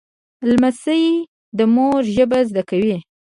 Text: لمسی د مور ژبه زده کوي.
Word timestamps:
لمسی 0.49 1.05
د 1.57 1.59
مور 1.73 2.01
ژبه 2.15 2.39
زده 2.49 2.63
کوي. 2.69 2.97